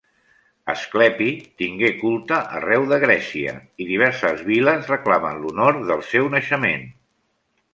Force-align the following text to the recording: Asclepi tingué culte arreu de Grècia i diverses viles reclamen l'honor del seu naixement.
Asclepi 0.71 1.27
tingué 1.61 1.91
culte 1.99 2.39
arreu 2.59 2.87
de 2.93 2.99
Grècia 3.03 3.53
i 3.85 3.87
diverses 3.91 4.41
viles 4.49 4.91
reclamen 4.93 5.39
l'honor 5.45 5.81
del 5.93 6.03
seu 6.15 6.33
naixement. 6.39 6.91